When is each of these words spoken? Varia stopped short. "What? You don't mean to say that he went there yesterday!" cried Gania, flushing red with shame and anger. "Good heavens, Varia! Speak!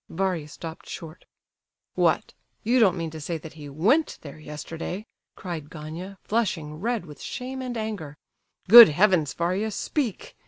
Varia 0.09 0.47
stopped 0.47 0.89
short. 0.89 1.25
"What? 1.93 2.33
You 2.63 2.79
don't 2.79 2.97
mean 2.97 3.11
to 3.11 3.21
say 3.21 3.37
that 3.37 3.53
he 3.53 3.69
went 3.69 4.17
there 4.21 4.39
yesterday!" 4.39 5.05
cried 5.35 5.69
Gania, 5.69 6.17
flushing 6.23 6.73
red 6.79 7.05
with 7.05 7.21
shame 7.21 7.61
and 7.61 7.77
anger. 7.77 8.17
"Good 8.67 8.89
heavens, 8.89 9.33
Varia! 9.35 9.69
Speak! 9.69 10.35